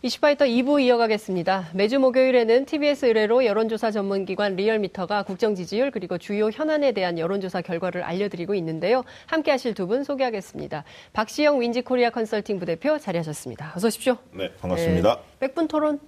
[0.00, 1.70] 이슈파이터 2부 이어가겠습니다.
[1.74, 8.04] 매주 목요일에는 TBS 의뢰로 여론조사 전문기관 리얼미터가 국정 지지율 그리고 주요 현안에 대한 여론조사 결과를
[8.04, 9.02] 알려드리고 있는데요.
[9.26, 10.84] 함께 하실 두 분 소개하겠습니다.
[11.14, 13.72] 박시영 윈지코리아 컨설팅 부대표 자리하셨습니다.
[13.74, 14.18] 어서 오십시오.
[14.32, 15.16] 네, 반갑습니다.
[15.16, 15.98] 네, 백분 토론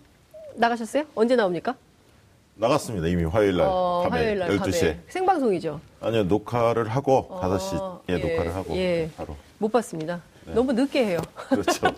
[0.55, 1.05] 나가셨어요?
[1.17, 1.75] 언제 나옵니까?
[2.55, 3.09] 나갔습니다.
[3.09, 4.81] 이미 화요일 날 어, 밤에 화요일 날 12시에.
[4.81, 4.99] 밤에.
[5.09, 5.81] 생방송이죠?
[6.01, 9.11] 아니요, 녹화를 하고 어, 5시에 예, 녹화를 하고 예.
[9.17, 9.35] 바로.
[9.59, 10.21] 못 봤습니다.
[10.55, 11.21] 너무 늦게 해요.
[11.35, 11.89] 그렇죠.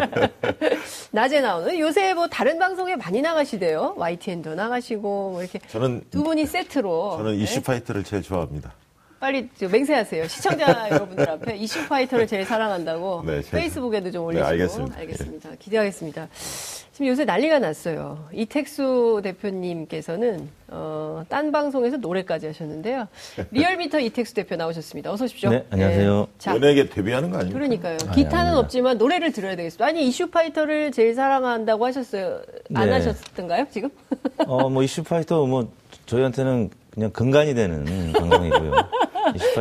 [1.12, 3.94] 낮에 나오는 요새 뭐 다른 방송에 많이 나가시대요.
[3.96, 7.42] YTN도 나가시고 뭐 이렇게 저는 두 분이 세트로 저는 네?
[7.42, 8.72] 이슈 파이터를 제일 좋아합니다.
[9.20, 10.28] 빨리 저 맹세하세요.
[10.28, 14.98] 시청자 여러분들 앞에 이슈 파이터를 제일 사랑한다고 네, 페이스북에도 좀 네, 올리시고 알겠습니다.
[14.98, 15.50] 알겠습니다.
[15.58, 16.28] 기대하겠습니다.
[16.92, 18.28] 지금 요새 난리가 났어요.
[18.32, 23.08] 이택수 대표님께서는 어, 딴 방송에서 노래까지 하셨는데요.
[23.50, 25.10] 리얼미터 이택수 대표 나오셨습니다.
[25.10, 25.50] 어서 오십시오.
[25.50, 26.28] 네, 안녕하세요.
[26.38, 27.58] 자, 연예계 데뷔하는 거 아닙니까?
[27.58, 27.96] 그러니까요.
[28.06, 28.58] 아니, 기타는 아닙니다.
[28.60, 29.84] 없지만 노래를 들어야 되겠습니다.
[29.86, 32.40] 아니 이슈 파이터를 제일 사랑한다고 하셨어요.
[32.74, 32.92] 안 네.
[32.92, 33.88] 하셨던가요 지금?
[34.46, 35.72] 어, 뭐 이슈 파이터 뭐
[36.06, 38.72] 저희한테는 그냥 근간이 되는 방송이고요.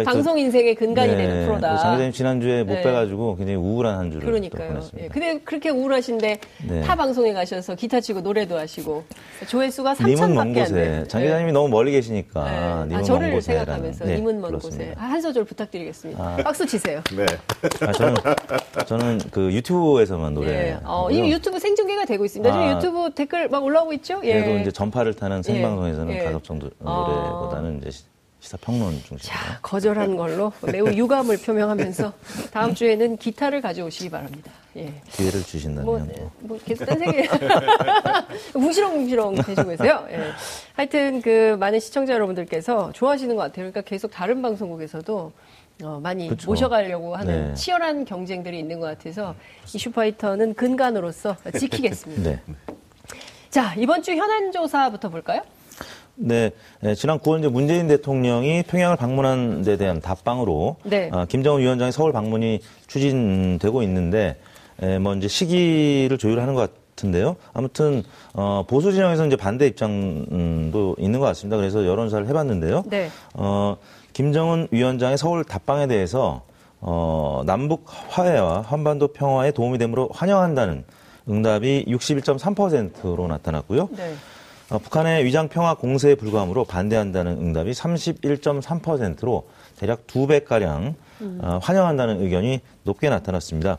[0.06, 1.78] 방송 인생의 근간이 네, 되는 프로다.
[1.78, 2.82] 장 기자님 지난주에 못 네.
[2.84, 4.68] 빼가지고 굉장히 우울한 한 주를 또 그러니까요.
[4.70, 5.04] 보냈습니다.
[5.04, 5.10] 예.
[5.10, 6.82] 근데 그렇게 우울하신데 네.
[6.82, 9.04] 타 방송에 가셔서 기타 치고 노래도 하시고
[9.48, 11.08] 조회수가 님은 먼 3천밖에 안 곳에 돼요.
[11.08, 12.52] 장 기자님이 너무 멀리 계시니까 네.
[12.52, 14.84] 님은 아, 먼 저를 생각하면서 네, 님은 먼 그렇습니다.
[14.86, 16.24] 곳에 아, 한 소절 부탁드리겠습니다.
[16.24, 16.38] 아.
[16.44, 17.02] 박수 치세요.
[17.16, 17.26] 네.
[17.88, 18.16] 아, 저는
[18.86, 20.52] 저는 그 유튜브에서만 노래.
[20.52, 20.78] 예.
[20.84, 22.52] 어, 이미 유튜브 생중계가 되고 있습니다.
[22.52, 22.76] 지금 아.
[22.76, 24.20] 유튜브 댓글 막 올라오고 있죠?
[24.24, 24.42] 예.
[24.42, 26.24] 그래도 이제 전파를 타는 생방송에서는 예.
[26.24, 27.06] 가급 정도 아.
[27.08, 28.04] 노래보다는 이제
[28.44, 29.20] 시- 시사 평론 중심으로.
[29.20, 32.12] 자, 거절한 걸로 매우 유감을 표명하면서
[32.52, 34.52] 다음 주에는 기타를 가져오시기 바랍니다.
[34.76, 34.94] 예.
[35.12, 36.32] 기회를 주신다면 뭐, 뭐.
[36.40, 40.06] 뭐 계속 딴 생각 뭉시렁뭉시렁 되시고 계세요.
[40.12, 40.32] 예.
[40.74, 43.72] 하여튼 그 많은 시청자 여러분들께서 좋아하시는 것 같아요.
[43.72, 45.32] 그러니까 계속 다른 방송국에서도
[45.84, 46.50] 어, 많이 그쵸.
[46.52, 47.54] 모셔가려고 하는 네.
[47.56, 49.36] 치열한 경쟁들이 있는 것 같아서
[49.74, 52.22] 이슈파이터는 근간으로서 지키겠습니다.
[52.30, 52.40] 네.
[53.50, 55.42] 자, 이번 주 현안 조사부터 볼까요?
[56.16, 61.09] 네, 네, 지난 9월 이제 문재인 대통령이 평양을 방문한 데 대한 답방으로 네.
[61.12, 64.38] 아, 김정은 위원장의 서울 방문이 추진되고 있는데
[64.81, 67.35] 에, 뭐 이제 시기를 조율하는 것 같은데요.
[67.53, 68.03] 아무튼
[68.34, 71.57] 어, 보수 진영에서 이제 반대 입장도 있는 것 같습니다.
[71.57, 72.84] 그래서 여론조사를 해봤는데요.
[72.88, 73.09] 네.
[73.34, 73.78] 어,
[74.13, 76.44] 김정은 위원장의 서울 답방에 대해서
[76.79, 80.84] 어, 남북 화해와 한반도 평화에 도움이 되므로 환영한다는
[81.29, 83.90] 응답이 61.3%로 나타났고요.
[83.96, 84.13] 네.
[84.73, 89.47] 어, 북한의 위장 평화 공세에 불과하므로 반대한다는 응답이 31.3%로
[89.78, 90.95] 대략 두 배가량
[91.41, 93.78] 어, 환영한다는 의견이 높게 나타났습니다.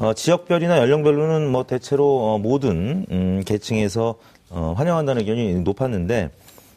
[0.00, 4.16] 어, 지역별이나 연령별로는 뭐 대체로 어, 모든 음, 계층에서
[4.50, 6.30] 어, 환영한다는 의견이 높았는데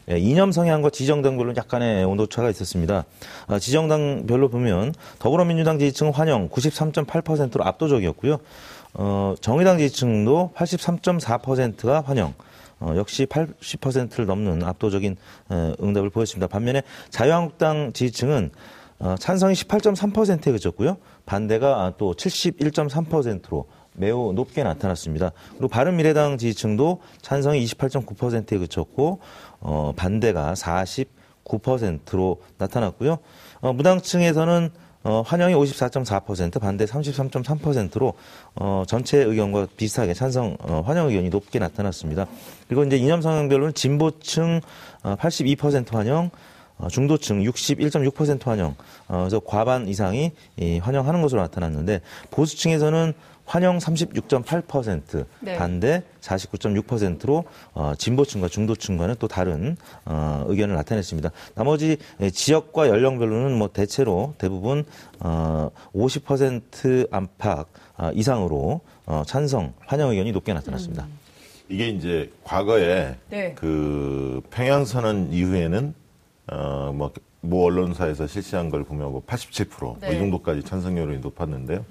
[0.09, 3.05] 예, 이념 성향과 지정당별로 약간의 온도차가 있었습니다.
[3.47, 8.37] 어, 지정당별로 보면 더불어민주당 지지층은 환영 93.8%로 압도적이었고요.
[8.93, 12.33] 어, 정의당 지지층도 83.4%가 환영,
[12.79, 15.15] 어, 역시 80%를 넘는 압도적인
[15.49, 16.47] 어, 응답을 보였습니다.
[16.47, 18.51] 반면에 자유한국당 지지층은
[18.99, 20.97] 어, 찬성이 18.3%에 그쳤고요.
[21.25, 25.31] 반대가 또 71.3%로 매우 높게 나타났습니다.
[25.51, 29.19] 그리고 바른미래당 지지층도 찬성이 28.9%에 그쳤고
[29.59, 33.17] 어, 반대가 49%로 나타났고요.
[33.61, 34.69] 어, 무당층에서는
[35.07, 38.13] 어, 환영이 54.4%, 반대 33.3%로
[38.55, 42.27] 어, 전체 의견과 비슷하게 찬성 어, 환영 의견이 높게 나타났습니다.
[42.67, 44.59] 그리고 이제 이념 성향별로는 진보층
[45.03, 46.29] 어, 82% 환영, 어,
[46.89, 48.75] 중도층 61.6% 환영,
[49.07, 52.01] 어, 그래서 과반 이상이 이 환영하는 것으로 나타났는데
[52.31, 53.13] 보수층에서는
[53.47, 55.55] 환영 36.8%, 네.
[55.55, 61.31] 반대 49.6%로 어, 진보층과 중도층과는 또 다른 어, 의견을 나타냈습니다.
[61.55, 64.83] 나머지 예, 지역과 연령별로는 뭐 대체로 대부분
[65.21, 71.07] 어, 50% 안팎 아, 이상으로 어, 찬성 환영 의견이 높게 나타났습니다.
[71.69, 73.53] 이게 이제 과거에 네.
[73.55, 75.93] 그 평양 선언 이후에는
[76.51, 80.15] 어, 뭐, 모 언론사에서 실시한 걸 보면 뭐 87%, 뭐 네.
[80.15, 81.85] 이 정도까지 찬성률이 높았는데요.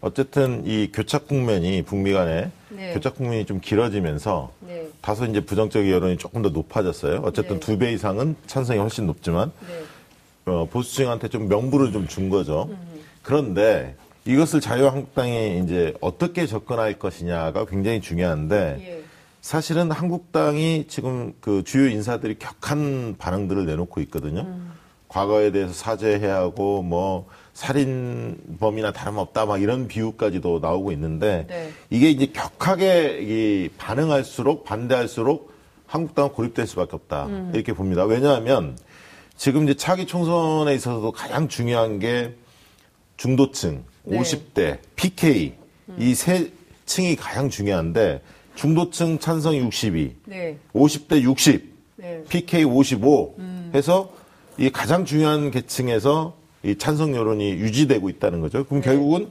[0.00, 2.92] 어쨌든 이 교착 국면이 북미 간에 네.
[2.92, 4.88] 교착 국면이 좀 길어지면서 네.
[5.00, 7.20] 다소 이제 부정적 여론이 조금 더 높아졌어요.
[7.24, 7.60] 어쨌든 네.
[7.60, 9.82] 두배 이상은 찬성이 훨씬 높지만 네.
[10.52, 12.68] 어, 보수층한테 좀 명분을 좀 준 거죠.
[13.22, 13.94] 그런데
[14.24, 19.01] 이것을 자유한국당이 이제 어떻게 접근할 것이냐가 굉장히 중요한데 예.
[19.42, 24.46] 사실은 한국당이 지금 그 주요 인사들이 격한 반응들을 내놓고 있거든요.
[25.08, 31.70] 과거에 대해서 사죄해야 하고 뭐 살인범이나 다름없다 막 이런 비유까지도 나오고 있는데 네.
[31.90, 35.52] 이게 이제 격하게 이 반응할수록 반대할수록
[35.86, 38.04] 한국당은 고립될 수밖에 없다 이렇게 봅니다.
[38.04, 38.78] 왜냐하면
[39.36, 42.34] 지금 이제 차기 총선에 있어서도 가장 중요한 게
[43.16, 44.18] 중도층, 네.
[44.18, 45.54] 50대, PK
[45.98, 46.52] 이세
[46.86, 48.22] 층이 가장 중요한데
[48.54, 50.58] 중도층 찬성이 62, 네.
[50.74, 52.22] 50대 60, 네.
[52.28, 53.36] PK 55
[53.74, 54.10] 해서
[54.58, 58.64] 이 가장 중요한 계층에서 이 찬성 여론이 유지되고 있다는 거죠.
[58.64, 59.30] 그럼 결국은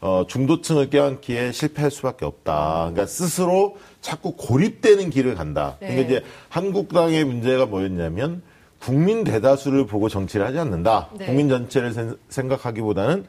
[0.00, 2.90] 어, 중도층을 껴안기에 실패할 수밖에 없다.
[2.90, 5.78] 그러니까 스스로 자꾸 고립되는 길을 간다.
[5.80, 5.88] 네.
[5.88, 8.42] 그러니까 이제 한국당의 문제가 뭐였냐면
[8.78, 11.08] 국민 대다수를 보고 정치를 하지 않는다.
[11.18, 11.26] 네.
[11.26, 13.24] 국민 전체를 생- 생각하기보다는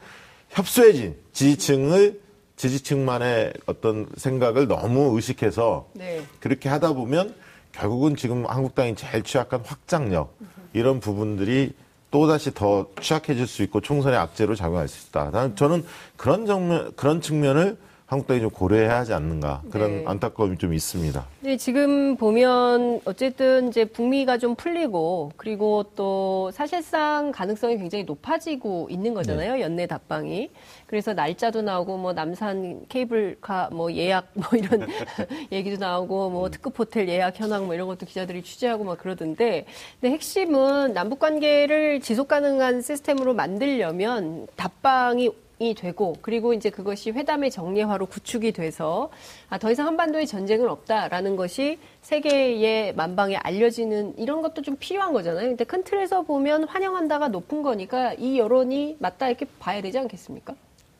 [0.50, 2.20] 협소해진 지지층을
[2.58, 6.22] 지지층만의 어떤 생각을 너무 의식해서 네.
[6.40, 7.34] 그렇게 하다 보면
[7.72, 10.36] 결국은 지금 한국당이 제일 취약한 확장력
[10.72, 11.72] 이런 부분들이
[12.10, 15.30] 또다시 더 취약해질 수 있고 총선의 악재로 작용할 수 있다.
[15.30, 15.84] 난 저는
[16.16, 17.76] 그런 정면, 그런 측면을
[18.08, 20.04] 한국당이 좀 고려해야 하지 않는가 그런 네.
[20.06, 21.26] 안타까움이 좀 있습니다.
[21.40, 29.12] 네, 지금 보면 어쨌든 이제 북미가 좀 풀리고 그리고 또 사실상 가능성이 굉장히 높아지고 있는
[29.12, 29.56] 거잖아요.
[29.56, 29.60] 네.
[29.60, 30.50] 연내 답방이.
[30.86, 34.86] 그래서 날짜도 나오고 뭐 남산 케이블카 뭐 예약 뭐 이런
[35.52, 36.32] 얘기도 나오고 음.
[36.32, 39.66] 뭐 특급 호텔 예약 현황 뭐 이런 것도 기자들이 취재하고 막 그러던데
[40.00, 45.28] 근데 핵심은 남북 관계를 지속 가능한 시스템으로 만들려면 답방이
[45.60, 49.10] 이 되고 그리고 이제 그것이 회담의 정례화로 구축이 돼서
[49.48, 55.48] 아, 더 이상 한반도에 전쟁은 없다라는 것이 세계의 만방에 알려지는 이런 것도 좀 필요한 거잖아요.
[55.48, 60.54] 근데 큰 틀에서 보면 환영한다가 높은 거니까 이 여론이 맞다 이렇게 봐야 되지 않겠습니까?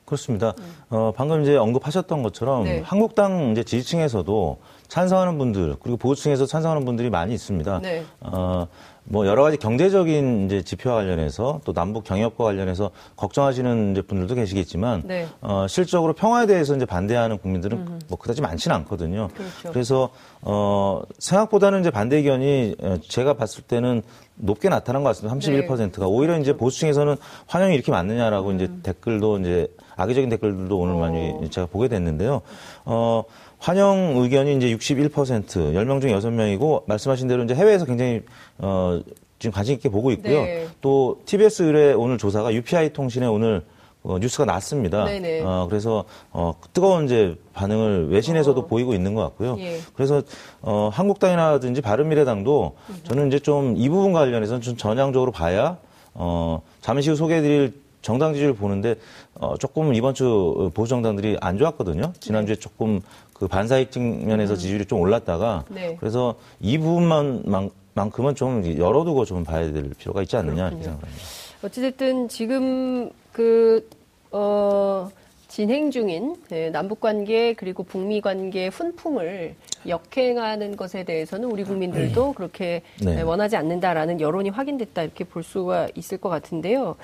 [0.08, 0.55] 그렇습니다.
[0.88, 2.81] 어, 방금 이제 언급하셨던 것처럼 네.
[2.84, 4.58] 한국당 이제 지지층에서도
[4.88, 7.81] 찬성하는 분들 그리고 보수층에서 찬성하는 분들이 많이 있습니다.
[7.82, 8.05] 네.
[8.20, 8.66] 어,
[9.05, 15.02] 뭐 여러 가지 경제적인 이제 지표와 관련해서 또 남북 경협과 관련해서 걱정하시는 이제 분들도 계시겠지만
[15.06, 15.26] 네.
[15.40, 19.28] 어, 실적으로 평화에 대해서 이제 반대하는 국민들은 뭐 그다지 많지는 않거든요.
[19.34, 19.72] 그렇죠.
[19.72, 20.11] 그래서
[20.43, 24.02] 어, 생각보다는 이제 반대 의견이 어, 제가 봤을 때는
[24.37, 25.34] 높게 나타난 것 같습니다.
[25.34, 27.16] 31%가 오히려 이제 보수층에서는
[27.46, 29.69] 환영이 이렇게 많느냐라고 이제 댓글도 이제
[29.99, 32.41] 악의적인 댓글들도 오늘 많이 제가 보게 됐는데요.
[32.85, 33.25] 어,
[33.59, 38.23] 환영 의견이 이제 61%, 10명 중 6명이고 말씀하신 대로 이제 해외에서 굉장히
[38.59, 39.00] 어,
[39.41, 40.43] 지금 관심 있게 보고 있고요.
[40.43, 40.67] 네.
[40.81, 43.62] 또 TBS 의뢰 오늘 조사가 UPI 통신에 오늘
[44.05, 45.05] 어, 뉴스가 났습니다.
[45.05, 45.43] 네네.
[45.43, 48.67] 어, 그래서 어, 뜨거운 이제 반응을 외신에서도 어.
[48.67, 49.56] 보이고 있는 것 같고요.
[49.59, 49.81] 예.
[49.95, 50.23] 그래서
[50.62, 55.77] 어, 한국당이라든지 바른미래당도 저는 이제 좀 이 부분 관련해서는 좀 전향적으로 봐야
[56.15, 58.97] 어, 잠시 후 소개해드릴 정당 지지를 보는데
[59.35, 62.12] 어, 조금 이번 주 보수 정당들이 안 좋았거든요.
[62.21, 62.61] 지난주에 네.
[62.61, 63.00] 조금
[63.33, 65.75] 그 반사익 측면에서 지지율이 좀 올랐다가 음.
[65.75, 65.97] 네.
[66.00, 70.85] 그래서 이 부분만 만, 만큼은 좀 열어두고 좀 봐야 될 필요가 있지 않느냐 이렇게.
[70.85, 71.23] 생각합니다.
[71.62, 73.89] 어찌됐든 지금 그,
[74.31, 75.09] 어,
[75.49, 79.55] 진행 중인 예, 남북 관계 그리고 북미 관계 훈풍을
[79.89, 83.19] 역행하는 것에 대해서는 우리 국민들도 그렇게 네.
[83.19, 86.97] 예, 원하지 않는다라는 여론이 확인됐다 이렇게 볼 수가 있을 것 같은데요.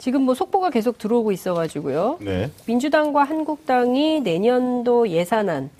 [0.00, 2.18] 지금 뭐 속보가 계속 들어오고 있어가지고요.
[2.20, 2.50] 네.
[2.66, 5.70] 민주당과 한국당이 내년도 예산안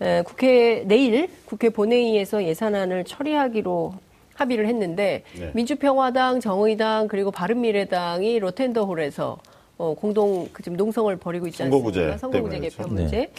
[0.00, 3.94] 에, 국회 내일 국회 본회의에서 예산안을 처리하기로
[4.34, 5.50] 합의를 했는데 네.
[5.54, 9.38] 민주평화당, 정의당 그리고 바른미래당이 로텐더홀에서
[9.78, 12.16] 어, 공동 그 지금 농성을 벌이고 있지 않습니까?
[12.16, 13.02] 선거구제 개편 그렇죠.
[13.02, 13.30] 문제.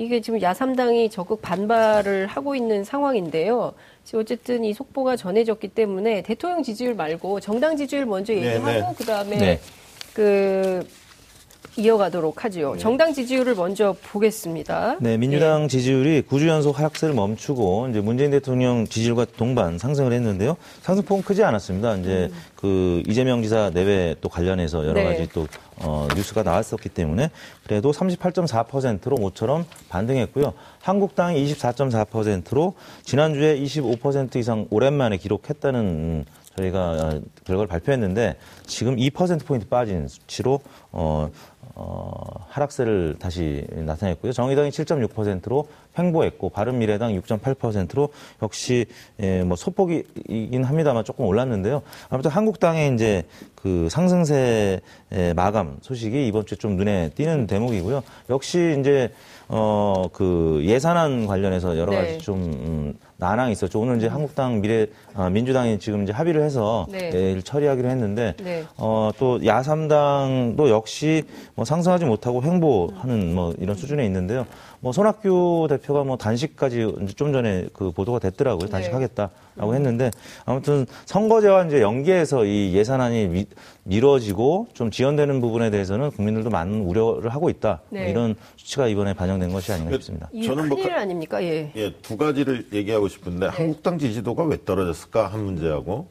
[0.00, 3.74] 이게 지금 야삼당이 적극 반발을 하고 있는 상황인데요.
[4.02, 8.94] 지금 어쨌든 이 속보가 전해졌기 때문에 대통령 지지율 말고 정당 지지율 먼저 네, 얘기하고 네.
[8.96, 9.60] 그다음에 네.
[10.14, 10.86] 그
[11.76, 12.76] 이어가도록 하지요.
[12.78, 14.96] 정당 지지율을 먼저 보겠습니다.
[15.00, 20.56] 네, 민주당 지지율이 9주 연속 하락세를 멈추고 이제 문재인 대통령 지지율과 동반 상승을 했는데요.
[20.82, 21.96] 상승폭은 크지 않았습니다.
[21.96, 25.04] 이제 그 이재명 지사 내외 또 관련해서 여러 네.
[25.04, 25.46] 가지 또
[25.82, 27.30] 어, 뉴스가 나왔었기 때문에
[27.64, 30.52] 그래도 38.4%로 모처럼 반등했고요.
[30.82, 36.24] 한국당이 24.4%로 지난주에 25% 이상 오랜만에 기록했다는 음,
[36.56, 40.60] 저희가 어, 결과를 발표했는데 지금 2%포인트 빠진 수치로
[40.92, 41.30] 어,
[41.74, 42.12] 어,
[42.48, 44.32] 하락세를 다시 나타냈고요.
[44.32, 48.10] 정의당이 7.6%로 횡보했고 바른미래당 6.8%로
[48.42, 48.86] 역시
[49.20, 51.82] 예, 뭐 소폭이긴 합니다만 조금 올랐는데요.
[52.08, 53.24] 아무튼 한국당의 이제
[53.54, 58.02] 그 상승세 의 마감 소식이 이번 주에 좀 눈에 띄는 대목이고요.
[58.30, 59.12] 역시 이제
[59.48, 62.18] 어 그 예산안 관련해서 여러 가지 네.
[62.18, 63.78] 좀 음, 난항이 있었죠.
[63.78, 67.10] 오늘 이제 한국당 미래 아, 민주당이 지금 이제 합의를 해서 네.
[67.10, 68.64] 내일 처리하기로 했는데 네.
[68.78, 71.24] 어, 또 야삼당도 역시
[71.54, 74.46] 뭐 상승하지 못하고 횡보하는 뭐 이런 수준에 있는데요.
[74.82, 78.64] 뭐 손학규 대표가 뭐 단식까지 이제 좀 전에 그 보도가 됐더라고요.
[78.66, 78.70] 네.
[78.70, 80.10] 단식하겠다라고 했는데
[80.46, 83.46] 아무튼 선거제와 이제 연계해서 이 예산안이 미,
[83.84, 87.80] 미뤄지고 좀 지연되는 부분에 대해서는 국민들도 많은 우려를 하고 있다.
[87.90, 88.10] 뭐 네.
[88.10, 90.30] 이런 수치가 이번에 반영된 것이 아닌가 싶습니다.
[90.32, 91.42] 이 저는 뭐 큰일 가- 아닙니까?
[91.42, 91.70] 예.
[91.76, 96.08] 예, 두 가지를 얘기하고 싶은데 한국당 지지도가 왜 떨어졌을까 한 문제하고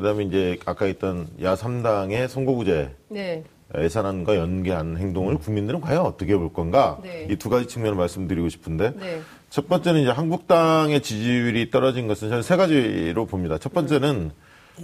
[0.00, 3.44] 그다음에 이제 아까 있던 야삼당의 선거구제 네.
[3.76, 6.98] 예산안과 연계한 행동을 국민들은 과연 어떻게 볼 건가?
[7.02, 7.28] 네.
[7.30, 9.20] 이 두 가지 측면을 말씀드리고 싶은데 네.
[9.50, 13.58] 첫 번째는 이제 한국당의 지지율이 떨어진 것은 저는 세 가지로 봅니다.
[13.58, 14.32] 첫 번째는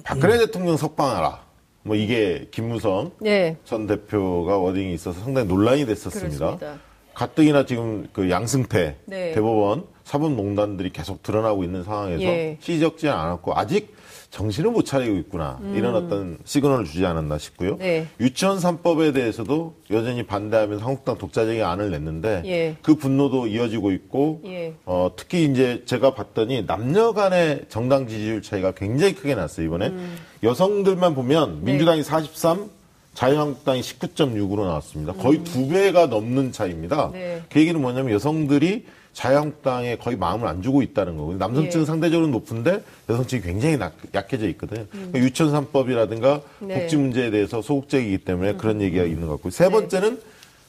[0.05, 1.47] 박근혜 대통령 석방하라.
[1.83, 3.57] 뭐 이게 김무성 네.
[3.65, 6.57] 전 대표가 워딩이 있어서 상당히 논란이 됐었습니다.
[6.57, 6.79] 그렇습니다.
[7.15, 9.33] 가뜩이나 지금 그 양승태 네.
[9.33, 12.59] 대법원 사법농단들이 계속 드러나고 있는 상황에서 예.
[12.61, 13.96] 시적지 않았고 아직
[14.31, 17.73] 정신을 못 차리고 있구나 이런 어떤 시그널을 주지 않았나 싶고요.
[17.73, 17.79] 음.
[17.79, 18.07] 네.
[18.21, 22.77] 유치원 3법에 대해서도 여전히 반대하면서 한국당 독자적인 안을 냈는데 예.
[22.83, 24.75] 그 분노도 이어지고 있고 예.
[24.85, 30.17] 어, 특히 이제 제가 봤더니 남녀 간의 정당 지지율 차이가 굉장히 크게 났어요 이번에 음.
[30.43, 31.73] 여성들만 보면 네.
[31.73, 32.71] 민주당이 43
[33.15, 35.15] 자유한국당이 19.6으로 나왔습니다.
[35.15, 37.07] 거의 두 배가 넘는 차이입니다.
[37.07, 37.13] 음.
[37.13, 37.43] 네.
[37.51, 38.85] 그 얘기는 뭐냐면 여성들이
[39.17, 41.87] 자유한국당에 거의 마음을 안 주고 있다는 거고 남성층은 예.
[41.87, 44.85] 상대적으로 높은데 여성층이 굉장히 낙- 약해져 있거든요.
[44.91, 46.69] 그러니까 유치원 3법이라든가 음.
[46.69, 46.81] 네.
[46.81, 50.21] 복지 문제에 대해서 소극적이기 때문에 그런 얘기가 있는 것 같고 세 번째는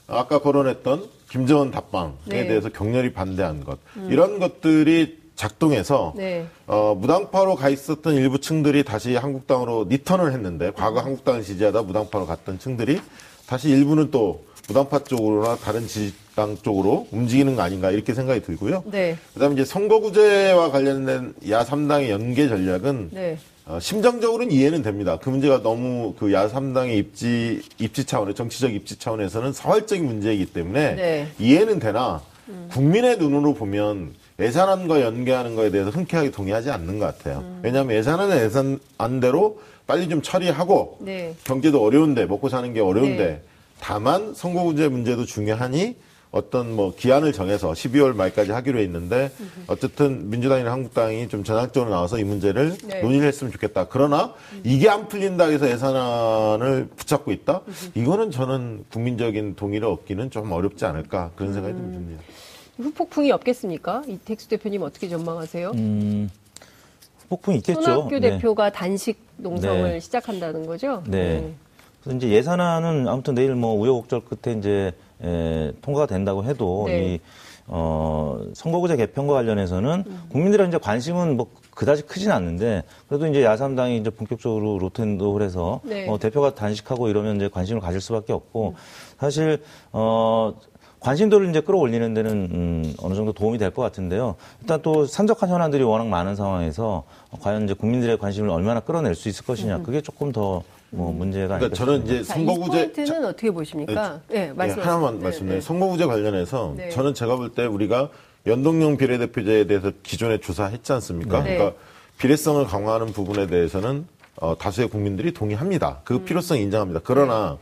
[0.07, 2.41] 아까 거론했던 김정은 답방에 네.
[2.43, 2.47] 음.
[2.47, 6.47] 대해서 격렬히 반대한 것 이런 것들이 작동해서 네.
[6.67, 12.59] 어, 무당파로 가 있었던 일부 층들이 다시 한국당으로 리턴을 했는데 과거 한국당을 지지하다 무당파로 갔던
[12.59, 13.01] 층들이
[13.45, 18.83] 다시 일부는 또 무당파 쪽으로나 다른 지지당 쪽으로 움직이는 거 아닌가 이렇게 생각이 들고요.
[18.85, 19.17] 네.
[19.33, 23.37] 그다음에 이제 선거구제와 관련된 야 3당의 연계 전략은 네.
[23.65, 25.17] 어, 심정적으로는 이해는 됩니다.
[25.21, 30.95] 그 문제가 너무 그 야 3당의 입지 입지 차원의 정치적 입지 차원에서는 사활적인 문제이기 때문에
[30.95, 31.27] 네.
[31.39, 32.21] 이해는 되나
[32.71, 37.43] 국민의 눈으로 보면 예산안과 연계하는 거에 대해서 흔쾌하게 동의하지 않는 것 같아요.
[37.63, 41.33] 왜냐하면 예산안은 예산안대로 빨리 좀 처리하고 네.
[41.45, 43.41] 경제도 어려운데 먹고 사는 게 어려운데 네.
[43.79, 45.95] 다만 선거구제 문제도 중요하니
[46.31, 49.31] 어떤 뭐 기한을 정해서 12월 말까지 하기로 했는데
[49.67, 53.01] 어쨌든 민주당이나 한국당이 좀 전향적으로 나와서 이 문제를 네.
[53.01, 53.87] 논의를 했으면 좋겠다.
[53.87, 57.61] 그러나 이게 안 풀린다 해서 예산안을 붙잡고 있다?
[57.95, 62.23] 이거는 저는 국민적인 동의를 얻기는 좀 어렵지 않을까 그런 생각이 좀 듭니다.
[62.77, 64.03] 후폭풍이 없겠습니까?
[64.07, 65.71] 이택수 대표님 어떻게 전망하세요?
[65.71, 66.29] 음,
[67.29, 67.81] 폭풍이 있겠죠.
[67.81, 68.31] 손학규 네.
[68.31, 69.99] 대표가 단식 농성을 네.
[69.99, 71.03] 시작한다는 거죠?
[71.07, 71.53] 네.
[72.07, 77.15] 그래서 이제 예산안은 아무튼 내일 뭐 우여곡절 끝에 이제 에, 통과가 된다고 해도 네.
[77.15, 77.19] 이
[77.69, 84.09] 어, 선거구제 개편과 관련해서는 국민들의 이제 관심은 뭐 그다지 크진 않는데 그래도 이제 야삼당이 이제
[84.09, 86.07] 본격적으로 로텐도 해서 네.
[86.09, 88.75] 어, 대표가 단식하고 이러면 이제 관심을 가질 수밖에 없고
[89.19, 89.61] 사실
[89.91, 90.53] 어
[91.01, 94.35] 관심도를 이제 끌어올리는 데는 음, 어느 정도 도움이 될 것 같은데요.
[94.61, 97.03] 일단 또 산적한 현안들이 워낙 많은 상황에서
[97.41, 101.75] 과연 이제 국민들의 관심을 얼마나 끌어낼 수 있을 것이냐 그게 조금 더 뭐 문제가 그러니까
[101.75, 102.05] 저는.
[102.05, 104.21] 이제 선거구제 포인트는 어떻게 보십니까?
[104.29, 105.61] 네, 예, 말씀 하나만 말씀드려요.
[105.61, 106.89] 선거구제 관련해서 네.
[106.89, 108.09] 저는 제가 볼 때 우리가
[108.45, 111.43] 연동형 비례대표제에 대해서 기존에 조사했지 않습니까?
[111.43, 111.57] 네.
[111.57, 111.77] 그러니까
[112.17, 114.07] 비례성을 강화하는 부분에 대해서는
[114.39, 115.89] 어, 다수의 국민들이 동의합니다.
[115.89, 116.01] 음.
[116.05, 117.01] 그 필요성 인정합니다.
[117.03, 117.57] 그러나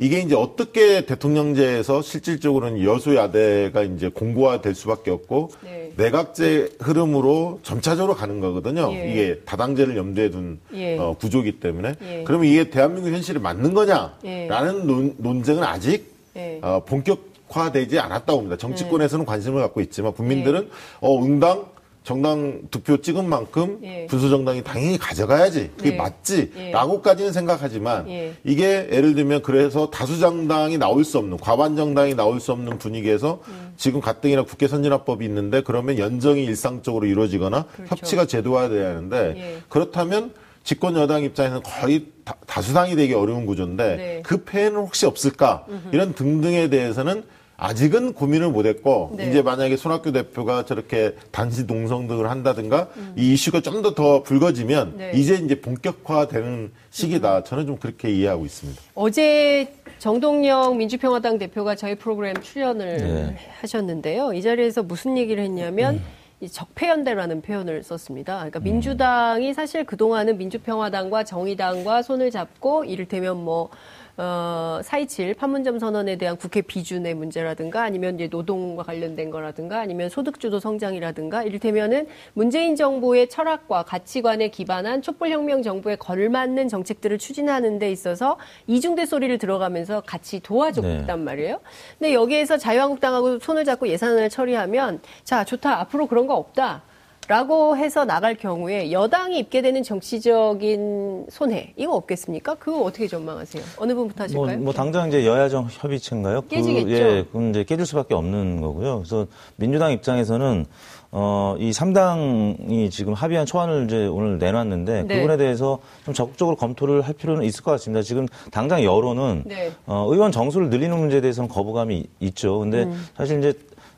[0.00, 5.92] 이게 이제 어떻게 대통령제에서 실질적으로는 여수야대가 이제 공고화될 수밖에 없고 네.
[5.94, 8.90] 내각제 흐름으로 점차적으로 가는 거거든요.
[8.94, 9.10] 예.
[9.12, 10.96] 이게 다당제를 염두에 둔 예.
[10.96, 12.24] 어, 구조이기 때문에 예.
[12.24, 14.84] 그러면 이게 대한민국 현실에 맞는 거냐라는 예.
[14.86, 16.60] 논, 논쟁은 아직 예.
[16.62, 18.56] 어, 본격화되지 않았다고 봅니다.
[18.56, 20.68] 정치권에서는 관심을 갖고 있지만 국민들은 예.
[21.02, 21.66] 어 응당
[22.02, 24.06] 정당 득표 찍은 만큼 예.
[24.06, 25.96] 분수정당이 당연히 가져가야지 그게 예.
[25.96, 28.32] 맞지라고까지는 생각하지만 예.
[28.42, 33.74] 이게 예를 들면 그래서 다수정당이 나올 수 없는 과반정당이 나올 수 없는 분위기에서 음.
[33.76, 37.90] 지금 가뜩이나 국회 선진화법이 있는데 그러면 연정이 일상적으로 이루어지거나 그렇죠.
[37.90, 39.58] 협치가 제도화돼야 하는데 예.
[39.68, 40.32] 그렇다면
[40.64, 44.22] 집권 여당 입장에서는 거의 다, 수당이 되기 어려운 구조인데 네.
[44.24, 47.24] 그 폐해는 혹시 없을까 이런 등등에 대해서는
[47.70, 49.28] 아직은 고민을 못했고 네.
[49.28, 54.88] 이제 만약에 손학규 대표가 저렇게 단시 동성 등을 한다든가 이 이슈가 좀 더 더 불거지면
[54.88, 54.94] 음.
[54.96, 55.12] 네.
[55.14, 58.80] 이제 이제 본격화되는 시기다 저는 좀 그렇게 이해하고 있습니다.
[58.94, 63.36] 어제 정동영 민주평화당 대표가 저희 프로그램 출연을 네.
[63.60, 64.32] 하셨는데요.
[64.32, 66.00] 이 자리에서 무슨 얘기를 했냐면
[66.40, 68.36] 이 적폐연대라는 표현을 썼습니다.
[68.36, 73.68] 그러니까 민주당이 사실 그동안은 민주평화당과 정의당과 손을 잡고 이를테면 뭐
[74.16, 80.60] 어, 4.27 판문점 선언에 대한 국회 비준의 문제라든가 아니면 이제 노동과 관련된 거라든가 아니면 소득주도
[80.60, 89.06] 성장이라든가 이를테면은 문재인 정부의 철학과 가치관에 기반한 촛불혁명 정부에 걸맞는 정책들을 추진하는 데 있어서 이중대
[89.06, 91.16] 소리를 들어가면서 같이 도와줬단 네.
[91.16, 91.60] 말이에요.
[91.98, 95.80] 근데 여기에서 자유한국당하고 손을 잡고 예산을 처리하면 자, 좋다.
[95.80, 96.82] 앞으로 그런 거 없다.
[97.28, 102.56] 라고 해서 나갈 경우에 여당이 입게 되는 정치적인 손해 이거 없겠습니까?
[102.56, 103.62] 그거 어떻게 전망하세요?
[103.76, 104.58] 어느 분부터 뭐, 하실까요?
[104.64, 106.40] 뭐 당장 이제 여야정 협의체인가요?
[106.48, 106.86] 깨지겠죠.
[106.86, 108.96] 그, 예, 그건 이제 깨질 수밖에 없는 거고요.
[108.98, 110.66] 그래서 민주당 입장에서는
[111.12, 115.14] 어, 이 3당이 지금 합의한 초안을 이제 오늘 내놨는데 네.
[115.16, 118.02] 그분에 대해서 좀 적극적으로 검토를 할 필요는 있을 것 같습니다.
[118.02, 119.70] 지금 당장 여론은 네.
[119.86, 122.58] 어, 의원 정수를 늘리는 문제에 대해서는 거부감이 있- 있죠.
[122.58, 123.06] 근데 음.
[123.16, 123.52] 사실 이제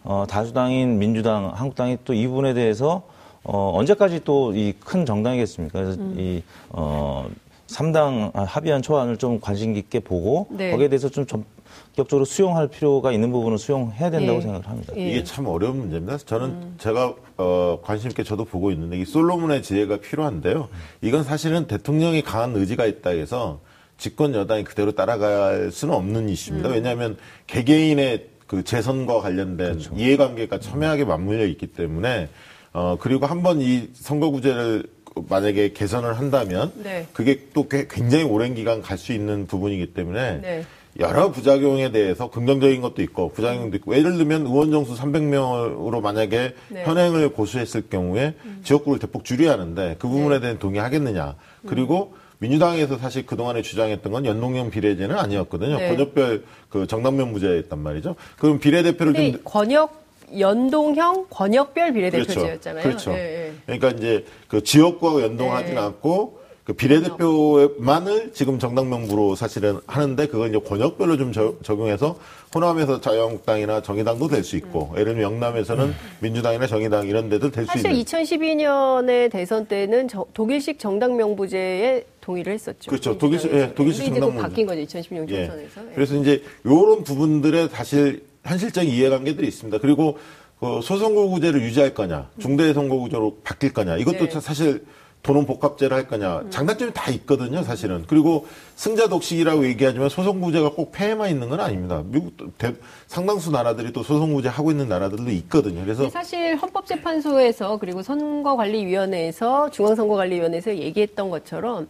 [0.04, 3.02] 어, 다수당인 민주당, 한국당이 또 이 부분에 대해서
[3.44, 5.80] 어, 언제까지 또 이 큰 정당이겠습니까?
[5.80, 6.14] 그래서 음.
[6.18, 7.28] 이 어,
[7.68, 10.70] 3당 합의한 초안을 좀 관심 깊게 보고 네.
[10.70, 14.42] 거기에 대해서 좀 전격적으로 수용할 필요가 있는 부분은 수용해야 된다고 예.
[14.42, 14.92] 생각을 합니다.
[14.96, 15.08] 예.
[15.10, 16.18] 이게 참 어려운 문제입니다.
[16.18, 20.68] 저는 제가 어, 관심 있게 저도 보고 있는데 이 솔로몬의 지혜가 필요한데요.
[21.00, 23.60] 이건 사실은 대통령이 강한 의지가 있다 해서
[23.96, 26.68] 집권 여당이 그대로 따라갈 수는 없는 이슈입니다.
[26.68, 32.28] 왜냐하면 개개인의 그 재선과 관련된 이해관계가 첨예하게 맞물려 있기 때문에
[32.72, 34.84] 어 그리고 한번 이 선거구제를
[35.28, 37.06] 만약에 개선을 한다면 네.
[37.12, 40.64] 그게 또 꽤- 굉장히 오랜 기간 갈 수 있는 부분이기 때문에 네.
[40.98, 46.84] 여러 부작용에 대해서 긍정적인 것도 있고 부작용도 있고 예를 들면 의원 정수 300명으로 만약에 네.
[46.84, 51.36] 현행을 고수했을 경우에 지역구를 대폭 줄여야 하는데 그 부분에 대한 동의하겠느냐
[51.66, 55.78] 그리고 민주당에서 사실 그동안에 주장했던 건 연동형 비례제는 아니었거든요.
[55.78, 55.88] 네.
[55.90, 58.16] 권역별 그 정당명 무제였단 말이죠.
[58.38, 60.01] 그럼 비례대표를 좀 권역
[60.38, 62.82] 연동형 권역별 비례대표제였잖아요.
[62.82, 63.12] 그렇죠.
[63.12, 63.16] 예,
[63.48, 63.52] 예.
[63.66, 65.80] 그러니까 이제 그 지역구하고 연동하진 네.
[65.80, 72.16] 않고 그 비례대표만을 지금 정당 명부로 사실은 하는데 그걸 이제 권역별로 좀 저- 적용해서
[72.54, 77.90] 호남에서 자유한국당이나 정의당도 될 수 있고 예를 들면 영남에서는 민주당이나 정의당 이런 데도 될수 사실
[77.90, 82.90] 있는 2012년에 대선 때는 저- 독일식 정당 명부제에 동의를 했었죠.
[82.90, 83.18] 그렇죠.
[83.18, 84.80] 독일식- 예, 독일식 정당 바뀐 거죠.
[84.82, 85.46] 2016년 예.
[85.46, 85.80] 총선에서.
[85.90, 85.94] 예.
[85.94, 89.78] 그래서 이제 요런 부분들에 사실 현실적인 이해관계들이 있습니다.
[89.78, 90.18] 그리고
[90.60, 94.40] 그 소선거구제를 유지할 거냐, 중대 선거구제로 바뀔 거냐, 이것도 네.
[94.40, 94.84] 사실
[95.22, 98.04] 도는 복합제를 할 거냐, 장단점이 다 있거든요, 사실은.
[98.08, 102.02] 그리고 승자 독식이라고 얘기하지만 소선구제가 꼭 폐해만 있는 건 아닙니다.
[102.04, 102.74] 미국 대,
[103.06, 105.84] 상당수 나라들이 또 소선구제 하고 있는 나라들도 있거든요.
[105.84, 111.88] 그래서 사실 헌법재판소에서 그리고 선거관리위원회에서 중앙선거관리위원회에서 얘기했던 것처럼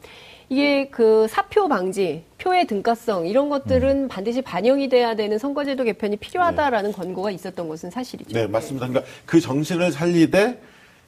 [0.52, 6.92] 이게 그 사표 방지, 표의 등가성 이런 것들은 반드시 반영이 돼야 되는 선거제도 개편이 필요하다라는
[6.92, 8.35] 권고가 있었던 것은 사실이죠.
[8.35, 8.87] 네, 맞습니다.
[8.87, 10.61] 그러니까 그 정신을 살리되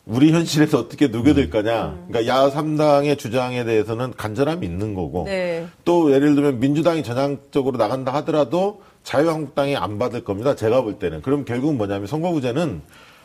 [0.07, 2.07] 우리 현실에서 어떻게 녹여들 거냐.
[2.09, 5.25] 그러니까 야 3당의 주장에 대해서는 간절함이 있는 거고.
[5.27, 5.67] 네.
[5.85, 10.57] 또 예를 들면 민주당이 전향적으로 나간다 하더라도 자유한국당이 안 받을 겁니다.
[10.57, 11.21] 제가 볼 때는.
[11.21, 12.81] 그럼 결국은 뭐냐면 선거구제는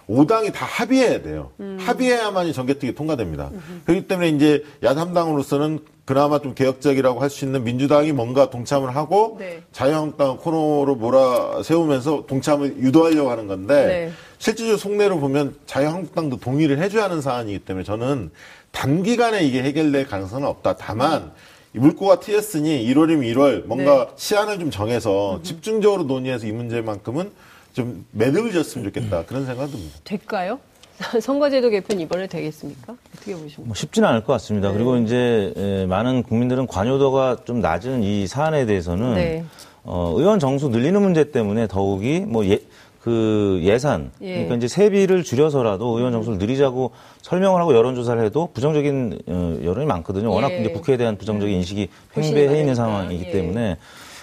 [0.10, 1.52] 5당이 다 합의해야 돼요.
[1.78, 3.52] 합의해야만이 전개특위 통과됩니다.
[3.86, 9.62] 그렇기 때문에 이제 야3당으로서는 그나마 좀 개혁적이라고 할 수 있는 민주당이 뭔가 동참을 하고 네.
[9.72, 14.12] 자유한국당 코너로 몰아 세우면서 동참을 유도하려고 하는 건데 네.
[14.40, 18.32] 실질적으로 속내로 보면 자유한국당도 동의를 해줘야 하는 사안이기 때문에 저는
[18.72, 20.78] 단기간에 이게 해결될 가능성은 없다.
[20.78, 21.32] 다만
[21.76, 24.12] 이 물꼬가 트였으니 1월이면 1월 뭔가 네.
[24.16, 27.32] 시한을 좀 정해서 집중적으로 논의해서 이 문제만큼은
[27.74, 29.26] 좀 매듭을 졌으면 좋겠다.
[29.28, 30.00] 그런 생각이 듭니다.
[30.04, 30.60] 될까요?
[31.22, 32.96] 선거제도 개편 이번에 되겠습니까?
[33.16, 33.64] 어떻게 보십니까?
[33.66, 34.70] 뭐 쉽지는 않을 것 같습니다.
[34.70, 34.74] 네.
[34.76, 39.44] 그리고 이제 에, 많은 국민들은 관여도가 좀 낮은 이 사안에 대해서는 네.
[39.84, 42.60] 어, 의원 정수 늘리는 문제 때문에 더욱이 뭐 예,
[43.02, 44.34] 그 예산 예.
[44.34, 50.30] 그러니까 이제 세비를 줄여서라도 의원 정수를 늘리자고 설명을 하고 여론조사를 해도 부정적인 어, 여론이 많거든요.
[50.32, 50.60] 워낙 예.
[50.60, 52.76] 이제 국회에 대한 부정적인 인식이 불신이 팽배해 있는.
[52.76, 53.32] 상황이기 예.
[53.32, 53.78] 때문에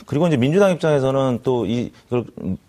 [0.06, 2.24] 그리고 이제 민주당 입장에서는 또 이- 이걸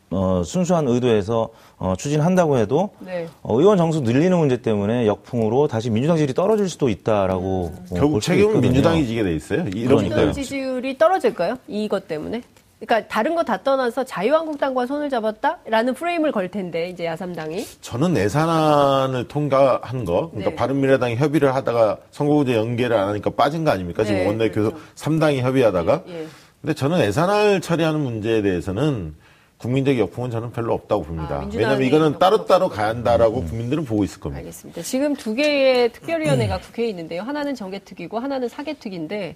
[0.10, 3.28] 어, 순수한 의도에서 어, 추진한다고 해도 네.
[3.44, 8.22] 어, 의원 정수 늘리는 문제 때문에 역풍으로 다시 민주당 지지율이 떨어질 수도 있다라고 어, 결국
[8.22, 8.62] 책임은.
[8.62, 9.60] 민주당이 지게 돼 있어요.
[9.62, 9.88] 이러니까요.
[9.98, 10.32] 그러니까요.
[10.32, 11.58] 지지율이 떨어질까요?
[11.68, 12.42] 이것 때문에?
[12.80, 19.28] 그러니까 다른 거 다 떠나서 자유한국당과 손을 잡았다라는 프레임을 걸 텐데 이제 야삼당이 저는 예산안을
[19.28, 20.56] 통과한 거, 그러니까 네.
[20.56, 24.04] 바른미래당이 협의를 하다가 선거구제 연계를 안 하니까 빠진 거 아닙니까?
[24.04, 24.76] 지금 네, 원내 그렇죠.
[24.76, 26.04] 교섭 3당이 협의하다가.
[26.08, 26.28] 예.
[26.62, 29.16] 근데 저는 예산안을 처리하는 문제에 대해서는
[29.58, 31.38] 국민적 역풍은 저는 별로 없다고 봅니다.
[31.38, 34.40] 아, 왜냐하면 이거는 따로따로 가야 한다라고 국민들은 보고 있을 겁니다.
[34.40, 34.82] 알겠습니다.
[34.84, 37.24] 지금 두 개의 특별위원회가 국회에 있는데요.
[37.24, 39.36] 하나는 정개특위고 하나는 사개특위인데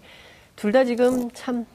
[0.56, 1.66] 둘 다 지금 참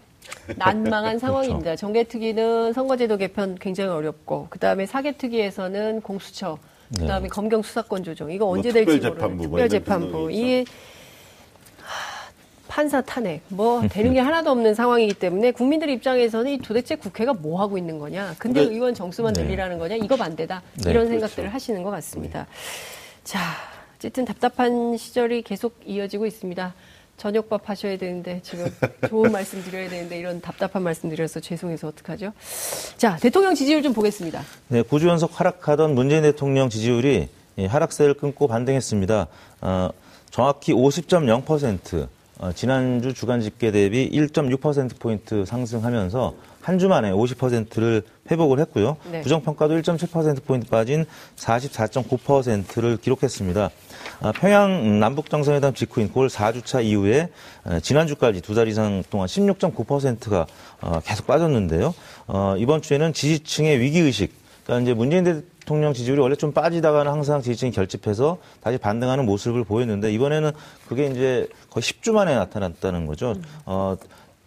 [0.57, 1.75] 난망한 상황입니다.
[1.77, 6.59] 정개특위는 선거제도 개편 굉장히 어렵고 그다음에 사개특위에서는 공수처
[6.97, 10.31] 그다음에 검경 수사권 조정 이거 언제 뭐 될지 특별재판부 모르는 특별재판부 하,
[12.69, 17.61] 판사 탄핵 뭐 되는 게 하나도 없는 상황이기 때문에 국민들 입장에서는 이 도대체 국회가 뭐
[17.61, 19.43] 하고 있는 거냐 근데 근데- 의원 정수만 네.
[19.43, 21.11] 늘리라는 거냐 이거 반대다 네, 이런 그렇죠.
[21.11, 22.47] 생각들을 하시는 것 같습니다.
[23.25, 23.41] 자,
[23.97, 26.75] 어쨌든 답답한 시절이 계속 이어지고 있습니다.
[27.17, 28.67] 저녁밥 하셔야 되는데 지금
[29.09, 32.33] 좋은 말씀 드려야 되는데 이런 답답한 말씀 드려서 죄송해서 어떡하죠?
[32.99, 34.43] 자, 대통령 지지율 좀 보겠습니다.
[34.69, 39.27] 네, 9주 연속 하락하던 문재인 대통령 지지율이 예, 하락세를 끊고 반등했습니다.
[39.63, 39.89] 어,
[40.31, 42.07] 정확히 50.0%
[42.39, 46.35] 어, 지난주 주간 집계 대비 1.6%포인트 상승하면서
[46.67, 48.97] 한 주 만에 50%를 회복을 했고요.
[49.13, 49.21] 네.
[49.21, 53.71] 부정평가도 1.7%포인트 빠진 44.9%를 기록했습니다.
[54.21, 57.29] 아, 평양 남북정상회담 직후인 9월 4주차 이후에
[57.69, 60.47] 에, 지난주까지 두 달 이상 동안 16.9%가
[60.81, 61.95] 어, 계속 빠졌는데요.
[62.27, 64.33] 어, 이번 주에는 지지층의 위기의식,
[64.67, 70.13] 그러니까 이제 문재인 대통령 지지율이 원래 좀 빠지다가는 항상 지지층이 결집해서 다시 반등하는 모습을 보였는데
[70.13, 70.51] 이번에는
[70.89, 73.35] 그게 이제 거의 10주 만에 나타났다는 거죠.
[73.65, 73.97] 어,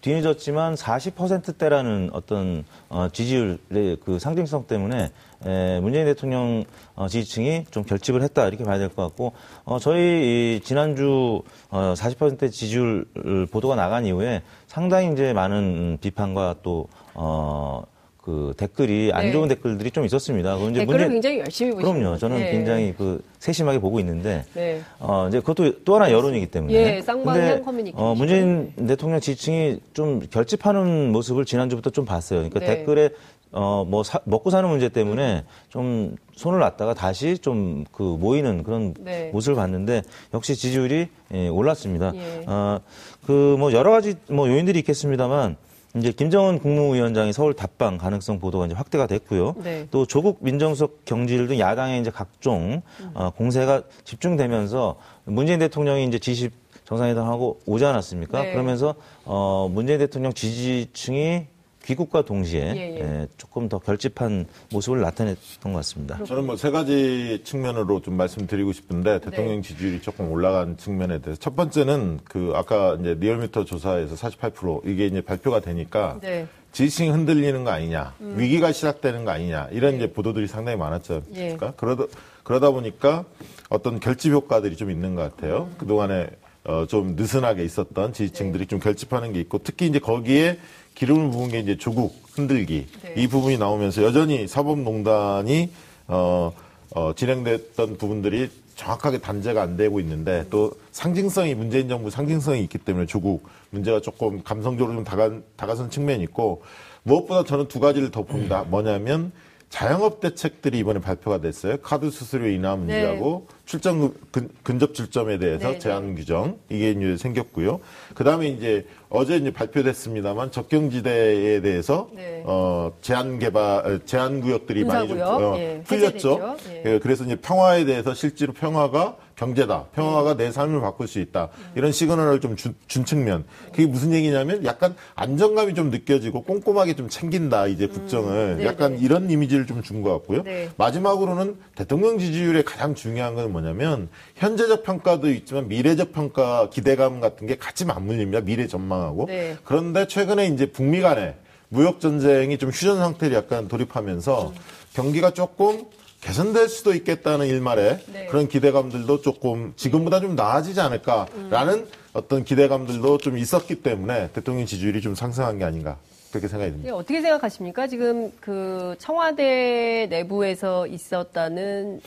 [0.01, 5.11] 뒤늦었지만 40%대라는 어떤 어, 지지율의 그 상징성 때문에
[5.45, 6.63] 에, 문재인 대통령
[6.95, 9.33] 어, 지지층이 좀 결집을 했다 이렇게 봐야 될 것 같고
[9.65, 13.05] 어, 저희 이 지난주 어, 40% 지지율
[13.51, 17.83] 보도가 나간 이후에 상당히 이제 많은 비판과 또 어,
[18.29, 19.31] 그 댓글이 안 네.
[19.31, 20.55] 좋은 댓글들이 좀 있었습니다.
[20.55, 22.17] 그건 이제 댓글을 문재- 굉장히 열심히 보시는 그럼요.
[22.19, 22.51] 저는 예.
[22.51, 24.81] 굉장히 그 세심하게 보고 있는데 네.
[24.99, 26.73] 어, 이제 그것도 또 하나 여론이기 때문에.
[26.73, 27.99] 예, 쌍방향 근데, 커뮤니케이션.
[28.07, 32.39] 어, 문재인 대통령 지지층이 좀 결집하는 모습을 지난주부터 좀 봤어요.
[32.41, 32.65] 그러니까 네.
[32.67, 33.09] 댓글에
[33.51, 38.93] 어, 뭐, 사- 먹고 사는 문제 때문에 좀 손을 놨다가 다시 좀 그 모이는 그런
[38.99, 39.31] 네.
[39.33, 40.03] 모습을 봤는데
[40.35, 42.11] 역시 지지율이 예, 올랐습니다.
[42.13, 42.43] 예.
[42.45, 42.79] 어,
[43.25, 45.55] 그 뭐 여러 가지 뭐 요인들이 있겠습니다만
[45.95, 49.55] 이제 김정은 국무위원장이 서울 답방 가능성 보도가 이제 확대가 됐고요.
[49.63, 49.87] 네.
[49.89, 52.81] 또 조국 민정수석 경질 등 야당의 이제 각종
[53.13, 56.51] 어, 공세가 집중되면서 문재인 대통령이 이제 G10
[56.85, 58.41] 정상회담하고 오지 않았습니까?
[58.41, 58.51] 네.
[58.51, 61.47] 그러면서 어, 문재인 대통령 지지층이
[61.89, 62.99] 귀국과 동시에 예, 예.
[62.99, 66.23] 예, 조금 더 결집한 모습을 나타냈던 것 같습니다.
[66.23, 69.61] 저는 뭐 세 가지 측면으로 좀 말씀드리고 싶은데 대통령 네.
[69.61, 75.21] 지지율이 조금 올라간 측면에 대해서 첫 번째는 그 아까 이제 리얼미터 조사에서 48% 이게 이제
[75.21, 76.47] 발표가 되니까 네.
[76.73, 81.67] 지지층이 흔들리는 거 아니냐, 위기가 시작되는 거 아니냐 이런 이제 보도들이 상당히 않습니까?
[81.67, 81.73] 예.
[81.75, 82.03] 그러다
[82.43, 83.25] 그러다 보니까
[83.69, 85.69] 어떤 결집 효과들이 좀 있는 것 같아요.
[85.79, 86.27] 그 동안에
[86.69, 90.59] 어, 좀 느슨하게 있었던 지지층들이 좀 결집하는 게 있고 특히 이제 거기에
[90.93, 93.13] 기름을 부은 게 이제 조국 흔들기 네.
[93.17, 95.71] 이 부분이 나오면서 여전히 사법농단이
[96.07, 96.53] 어,
[96.93, 103.07] 어, 진행됐던 부분들이 정확하게 단죄가 안 되고 있는데 또 상징성이 문재인 정부 상징성이 있기 때문에
[103.07, 106.61] 조국 문제가 조금 감성적으로 좀 다가, 다가선 측면이 있고
[107.01, 108.63] 무엇보다 저는 두 가지를 더 봅니다.
[108.69, 109.31] 뭐냐면
[109.69, 111.77] 자영업 대책들이 이번에 발표가 됐어요.
[111.77, 115.79] 카드 수수료 인하 문제하고 출전 근, 근접 출점에 대해서 네, 네.
[115.79, 117.79] 제한 규정 이게 이제 생겼고요.
[118.15, 122.41] 그 다음에 이제 어제 이제 발표됐습니다만 적경지대에 대해서 네.
[122.45, 126.57] 어, 제한 개발 어, 제한 구역들이 많이 좀 어, 예, 풀렸죠.
[126.69, 126.83] 예.
[126.85, 129.85] 예, 그래서 이제 평화에 대해서 실제로 평화가 경제다.
[129.95, 131.47] 평화가 내 삶을 바꿀 수 있다.
[131.75, 133.45] 이런 시그널을 좀 준, 준 측면.
[133.71, 137.67] 그게 무슨 얘기냐면 약간 안정감이 좀 느껴지고 꼼꼼하게 좀 챙긴다.
[137.67, 138.57] 이제 국정을.
[138.57, 138.99] 네, 약간 네.
[139.01, 140.43] 이런 이미지를 좀 준 것 같고요.
[140.43, 140.69] 네.
[140.75, 147.55] 마지막으로는 대통령 지지율의 가장 중요한 건 뭐냐면 현재적 평가도 있지만 미래적 평가 기대감 같은 게
[147.55, 148.41] 같이 맞물립니다.
[148.41, 149.27] 미래 전망하고.
[149.27, 149.55] 네.
[149.63, 151.35] 그런데 최근에 이제 북미 간에
[151.69, 154.51] 무역 전쟁이 좀 휴전 상태를 약간 돌입하면서
[154.93, 155.85] 경기가 조금
[156.21, 158.25] 개선될 수도 있겠다는 일말에 네.
[158.27, 165.15] 그런 기대감들도 조금 지금보다 좀 나아지지 않을까라는 어떤 기대감들도 좀 있었기 때문에 대통령 지지율이 좀
[165.15, 165.97] 상승한 게 아닌가
[166.31, 166.89] 그렇게 생각이 듭니다.
[166.89, 167.87] 예, 어떻게 생각하십니까?
[167.87, 172.01] 지금 그 청와대 내부에서 있었다는 뭐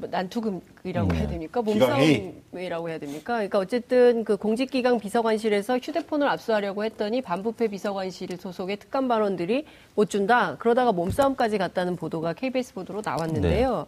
[0.00, 1.62] 난투극이라고 해야 됩니까?
[1.62, 2.34] 기강회의.
[2.52, 3.34] 몸싸움이라고 해야 됩니까?
[3.34, 10.56] 그러니까 어쨌든 그 공직기강 비서관실에서 휴대폰을 압수하려고 했더니 반부패 비서관실 소속의 특감 반원들이 못 준다.
[10.58, 13.86] 그러다가 몸싸움까지 갔다는 보도가 KBS 보도로 나왔는데요.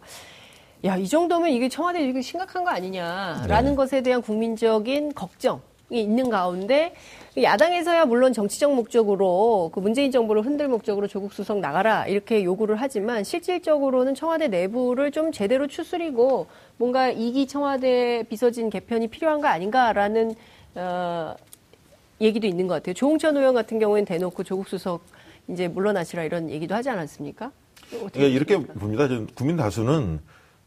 [0.85, 3.75] 야, 이 정도면 이게 청와대 이게 심각한 거 아니냐라는 네.
[3.75, 6.93] 것에 대한 국민적인 걱정이 있는 가운데
[7.41, 13.23] 야당에서야 물론 정치적 목적으로 그 문재인 정부를 흔들 목적으로 조국 수석 나가라 이렇게 요구를 하지만
[13.23, 16.47] 실질적으로는 청와대 내부를 좀 제대로 추스리고
[16.77, 20.35] 뭔가 이기 청와대 비서진 개편이 필요한 거 아닌가라는
[20.75, 21.35] 어,
[22.21, 22.93] 얘기도 있는 것 같아요.
[22.93, 25.01] 조홍천 의원 같은 경우에는 대놓고 조국 수석
[25.47, 27.51] 이제 물러나시라 이런 얘기도 하지 않았습니까?
[28.03, 28.57] 어떻게 그러니까 이렇게?
[28.57, 29.07] 봅니다.
[29.33, 30.19] 국민 다수는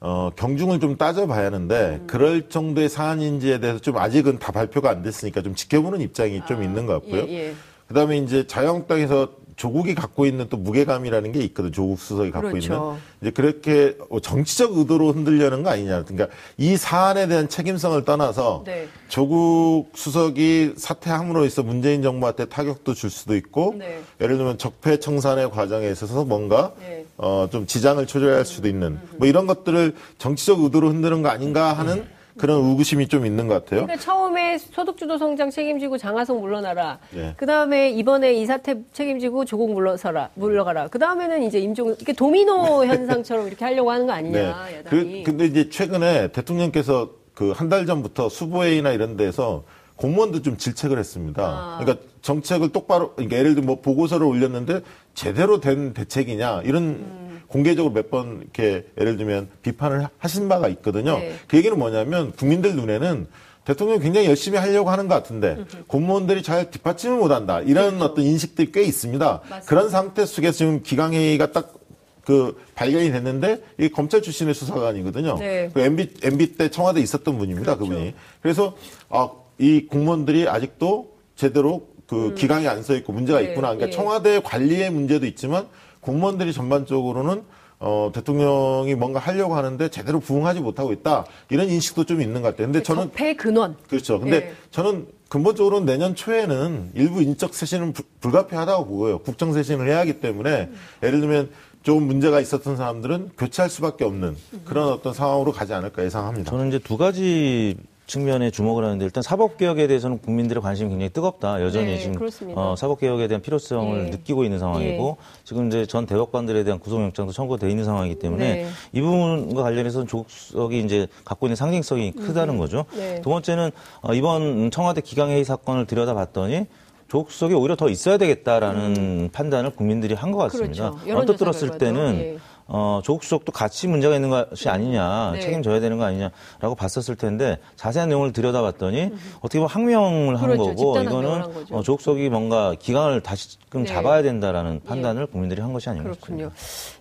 [0.05, 5.43] 어, 경중을 좀 따져봐야 하는데 그럴 정도의 사안인지에 대해서 좀 아직은 다 발표가 안 됐으니까
[5.43, 7.23] 좀 지켜보는 입장이 좀 있는 것 같고요.
[7.29, 7.55] 예, 예.
[7.87, 11.73] 그다음에 이제 자유한국당에서 조국이 갖고 있는 또 무게감이라는 게 있거든.
[11.73, 12.75] 조국 수석이 갖고 그렇죠.
[12.75, 16.05] 있는 이제 그렇게 어, 정치적 의도로 흔들려는 거 아니냐.
[16.05, 18.89] 그러니까 이 사안에 대한 책임성을 떠나서 네.
[19.09, 24.01] 조국 수석이 사퇴함으로 해서 문재인 정부한테 타격도 줄 수도 있고 네.
[24.21, 27.05] 예를 들면 적폐 청산의 과정에 있어서 뭔가 네.
[27.17, 32.07] 어, 좀 지장을 초래할 수도 있는 뭐 이런 것들을 정치적 의도로 흔드는 거 아닌가 하는
[32.39, 33.83] 그런 의구심이 좀 있는 것 같아요.
[33.87, 36.99] 그러니까 처음에 소득주도 성장 책임지고 장하성 물러나라.
[37.15, 37.35] 예.
[37.37, 40.89] 그 다음에 이번에 이 사태 책임지고 조국 물러서라, 물러가라.
[40.89, 44.67] 그 다음에는 이제 임종, 이게 도미노 현상처럼 이렇게 하려고 하는 거 아니냐.
[44.67, 44.83] 네.
[44.89, 49.65] 그, 근데 이제 최근에 대통령께서 그 한 달 전부터 수보회의나 이런 데서
[49.97, 51.43] 공무원도 좀 질책을 했습니다.
[51.43, 51.79] 아.
[51.81, 54.81] 그러니까 정책을 똑바로, 그러니까 예를 들면 뭐 보고서를 올렸는데
[55.15, 57.22] 제대로 된 대책이냐 이런 음.
[57.53, 61.19] 공개적으로 몇 번 이렇게 예를 들면 비판을 하신 바가 있거든요.
[61.19, 61.35] 네.
[61.49, 63.27] 그 얘기는 뭐냐면 국민들 눈에는
[63.65, 68.83] 대통령이 굉장히 열심히 하려고 하는 것 같은데 공무원들이 잘 뒷받침을 못한다 이런 어떤 인식들이 꽤
[68.83, 69.25] 있습니다.
[69.25, 69.49] 그렇죠.
[69.49, 69.67] 맞습니다.
[69.69, 71.83] 그런 상태 속에서 지금 기강회의가 딱
[72.25, 75.37] 그 발견이 됐는데 이게 검찰 출신의 수사관이거든요.
[75.39, 75.71] 네.
[75.75, 77.77] 그 MB MB 때 청와대 에 있었던 분입니다.
[77.77, 77.91] 그렇죠.
[77.91, 78.77] 그분이 그래서
[79.09, 83.69] 아, 이 공무원들이 아직도 제대로 그 기강이 안 써 있고 문제가 네, 있구나.
[83.69, 83.91] 그러니까 예.
[83.91, 85.67] 청와대 관리의 문제도 있지만
[86.01, 87.43] 공무원들이 전반적으로는
[87.79, 91.25] 어, 대통령이 뭔가 하려고 하는데 제대로 부응하지 못하고 있다.
[91.51, 92.67] 이런 인식도 좀 있는 것 같아요.
[92.69, 93.77] 근데 저는 적폐 근원.
[93.89, 94.21] 그렇죠.
[94.21, 94.53] 근데 예.
[94.71, 99.19] 저는 근본적으로 내년 초에는 일부 인적 쇄신은 불- 불가피하다고 보고요.
[99.21, 100.69] 국정 쇄신을 해야 하기 때문에
[101.03, 101.51] 예를 들면
[101.83, 106.51] 조금 문제가 있었던 사람들은 교체할 수밖에 없는 그런 어떤 상황으로 가지 않을까 예상합니다.
[106.51, 107.77] 저는 이제 두 가지
[108.13, 111.63] 측면에 주목을 하는데 일단 사법개혁에 대해서는 국민들의 관심이 굉장히 뜨겁다.
[111.63, 112.29] 여전히 네, 지금.
[112.55, 114.11] 어, 사법개혁에 대한 필요성을 예.
[114.11, 118.69] 느끼고 있는 상황이고 지금 이제 전 대법관들에 대한 구속영장도 청구돼 있는 상황이기 때문에 네.
[118.93, 122.85] 이 부분과 관련해서는 조국석이 이제 갖고 있는 상징성이 크다는 거죠.
[122.95, 123.23] 네.
[123.23, 123.71] 두 번째는
[124.03, 126.67] 어, 이번 청와대 기강회의 사건을 들여다봤더니
[127.09, 130.89] 조국석이 오히려 더 있어야 되겠다라는 판단을 국민들이 한 것 같습니다.
[130.91, 130.97] 음.
[131.03, 131.19] 그렇죠.
[131.19, 131.79] 언뜻 들었을.
[131.79, 132.39] 때는 예.
[132.67, 135.41] 어, 조국 수석도 같이 문제가 있는 것이 아니냐, 네.
[135.41, 140.75] 책임져야 되는 거 아니냐라고 봤었을 텐데 자세한 내용을 들여다봤더니 어떻게 보면 항명을 한 그렇죠.
[140.75, 141.67] 거고 이거는 한.
[141.71, 143.87] 어, 조국석이 뭔가 기강을 다시금 네.
[143.87, 146.11] 잡아야 된다라는 판단을 국민들이 한 것이 아닌가.
[146.11, 146.51] 그렇군요.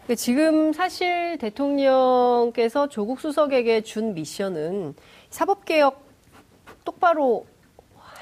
[0.01, 4.95] 근데 지금 사실 대통령께서 조국 수석에게 준 미션은
[5.29, 6.03] 사법개혁
[6.83, 7.45] 똑바로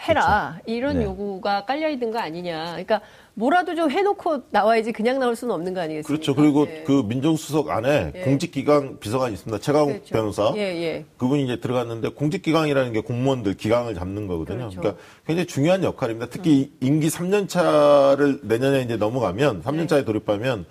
[0.08, 1.06] 해라 이런 네.
[1.06, 2.66] 요구가 깔려 있는 거 아니냐.
[2.72, 3.02] 그러니까
[3.40, 6.08] 뭐라도 좀 해놓고 나와야지 그냥 나올 수는 없는 거 아니겠습니까?
[6.08, 6.36] 그렇죠.
[6.36, 6.84] 그리고 예.
[6.86, 8.22] 그 민정수석 안에 예.
[8.24, 9.62] 공직기강 비서관이 있습니다.
[9.62, 10.14] 최강 그렇죠.
[10.14, 10.54] 변호사.
[10.58, 11.06] 예, 예.
[11.18, 14.70] 그분이 이제 들어갔는데 공직기강이라는 게 공무원들 기강을 잡는 거거든요.
[14.70, 14.82] 그렇죠.
[14.82, 16.28] 그러니까 굉장히 중요한 역할입니다.
[16.30, 19.88] 특히 임기 3년 차를 내년에 이제 넘어가면 3년 네.
[19.88, 20.66] 차에 돌입하면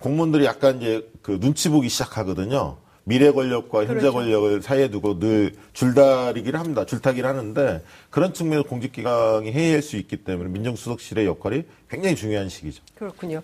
[0.00, 2.78] 공무원들이 약간 이제 그 눈치 보기 시작하거든요.
[3.04, 4.12] 미래 권력과 현재 그렇죠.
[4.14, 6.86] 권력을 사이에 두고 늘 줄다리기를 합니다.
[6.86, 12.82] 줄타기를 하는데 그런 측면에서 공직기강이 해이할 수 있기 때문에 민정수석실의 역할이 굉장히 중요한 시기죠.
[12.94, 13.42] 그렇군요.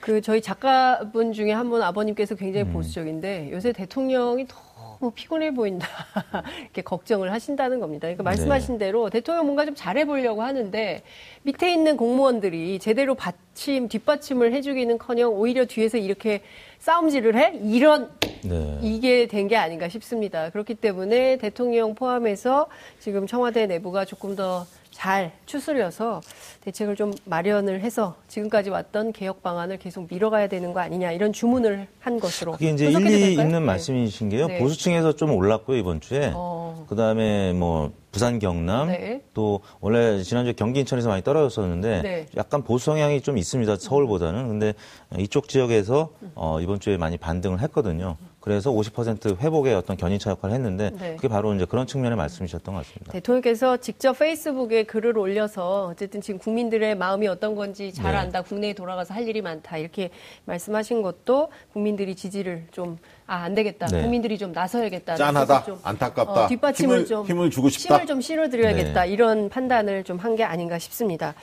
[0.00, 2.72] 그 저희 작가분 중에 한 분 아버님께서 굉장히 음.
[2.72, 5.86] 보수적인데 요새 대통령이 너무 피곤해 보인다
[6.62, 8.06] 이렇게 걱정을 하신다는 겁니다.
[8.06, 8.86] 그러니까 말씀하신 네.
[8.86, 11.02] 대로 대통령 뭔가 좀 잘해 보려고 하는데
[11.42, 16.42] 밑에 있는 공무원들이 제대로 받침 뒷받침을 해주기는커녕 오히려 뒤에서 이렇게
[16.80, 18.10] 싸움질을 해 이런
[18.44, 18.78] 네.
[18.82, 20.50] 이게 된 게 아닌가 싶습니다.
[20.50, 22.68] 그렇기 때문에 대통령 포함해서
[23.00, 24.66] 지금 청와대 내부가 조금 더
[24.98, 26.20] 잘 추스려서
[26.62, 31.86] 대책을 좀 마련을 해서 지금까지 왔던 개혁 방안을 계속 밀어가야 되는 거 아니냐 이런 주문을
[32.00, 33.30] 한 것으로 그게 이제 일리?
[33.34, 33.60] 있는 네.
[33.60, 34.48] 말씀이신 게요.
[34.48, 34.58] 네.
[34.58, 36.32] 보수층에서 좀 올랐고요 이번 주에.
[36.34, 36.84] 어.
[36.88, 39.22] 그다음에 뭐 부산 경남 네.
[39.34, 42.26] 또 원래 지난주 에 경기 인천에서 많이 떨어졌었는데 네.
[42.36, 44.74] 약간 보수 성향이 좀 있습니다 서울보다는 근데
[45.16, 48.16] 이쪽 지역에서 어, 이번 주에 많이 반등을 했거든요.
[48.40, 51.16] 그래서 50% 회복의 어떤 견인차 역할을 했는데 네.
[51.16, 53.12] 그게 바로 이제 그런 측면의 말씀이셨던 것 같습니다.
[53.12, 58.18] 대통령께서 직접 페이스북에 글을 올려서 어쨌든 지금 국민들의 마음이 어떤 건지 잘 네.
[58.18, 58.42] 안다.
[58.42, 59.76] 국내에 돌아가서 할 일이 많다.
[59.76, 60.10] 이렇게
[60.44, 62.98] 말씀하신 것도 국민들이 지지를 좀
[63.30, 63.86] 아, 안 되겠다.
[63.88, 64.00] 네.
[64.02, 65.16] 국민들이 좀 나서야겠다.
[65.16, 65.64] 짠하다.
[65.64, 66.32] 좀, 안타깝다.
[66.44, 67.96] 어, 뒷받침을 힘을- 좀 힘을 주고 싶다.
[67.96, 69.02] 힘을 좀 실어드려야겠다.
[69.04, 69.08] 네.
[69.10, 71.34] 이런 판단을 좀 한 게 아닌가 싶습니다.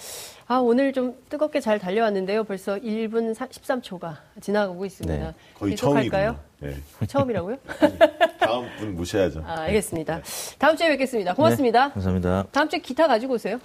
[0.48, 2.44] 아, 오늘 좀 뜨겁게 잘 달려왔는데요.
[2.44, 5.26] 벌써 1분 13초가 지나가고 있습니다.
[5.28, 5.34] 네.
[5.58, 5.76] 거의?
[5.76, 6.36] 처음이군요.
[6.60, 6.76] 네.
[7.08, 7.58] 처음이라고요?
[8.40, 9.44] 다음 분 모셔야죠.
[9.46, 10.22] 아, 알겠습니다.
[10.58, 11.36] 다음 주에 뵙겠습니다.
[11.36, 11.88] 고맙습니다.
[11.90, 12.46] 네, 감사합니다.
[12.52, 13.60] 다음 주에 기타 가지고 오세요.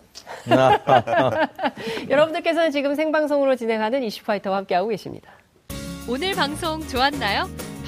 [2.11, 5.31] 여러분들께서는 지금 생방송으로 진행하는 이슈파이터와 함께하고 계십니다.
[6.09, 7.70] 오늘 방송 좋았나요?